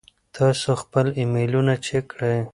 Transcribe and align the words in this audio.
تاسو 0.35 0.69
خپل 0.81 1.05
ایمیلونه 1.19 1.73
چیک 1.85 2.03
کړئ. 2.11 2.37